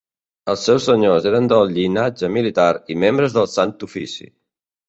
[0.53, 4.31] Els seus senyors eren del llinatge militar i membres del Sant Ofici.